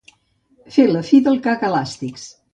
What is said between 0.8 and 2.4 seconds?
la fi del cagaelàstics.